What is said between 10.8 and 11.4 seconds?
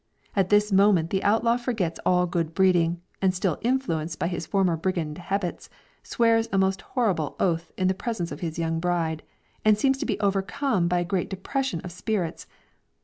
by great